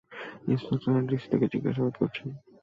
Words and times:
Inspector 0.47 0.91
আর 0.97 1.03
DC 1.09 1.27
তাকে 1.31 1.47
জিজ্ঞাসাবাদ 1.53 1.93
করছেন। 1.99 2.27